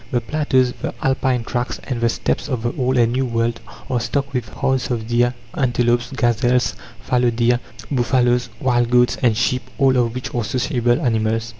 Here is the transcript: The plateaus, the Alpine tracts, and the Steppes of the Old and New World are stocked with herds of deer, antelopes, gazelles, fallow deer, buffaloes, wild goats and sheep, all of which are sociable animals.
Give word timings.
The 0.09 0.19
plateaus, 0.19 0.73
the 0.81 0.95
Alpine 1.03 1.43
tracts, 1.43 1.79
and 1.83 2.01
the 2.01 2.09
Steppes 2.09 2.49
of 2.49 2.63
the 2.63 2.73
Old 2.75 2.97
and 2.97 3.11
New 3.13 3.27
World 3.27 3.59
are 3.87 3.99
stocked 3.99 4.33
with 4.33 4.49
herds 4.49 4.89
of 4.89 5.05
deer, 5.05 5.35
antelopes, 5.53 6.09
gazelles, 6.09 6.73
fallow 7.01 7.29
deer, 7.29 7.59
buffaloes, 7.91 8.49
wild 8.59 8.89
goats 8.89 9.17
and 9.21 9.37
sheep, 9.37 9.61
all 9.77 9.95
of 9.97 10.15
which 10.15 10.33
are 10.33 10.43
sociable 10.43 10.99
animals. 10.99 11.49